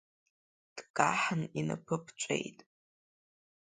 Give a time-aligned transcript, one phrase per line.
[0.75, 2.59] Дкаҳан инапы ԥҵәеит.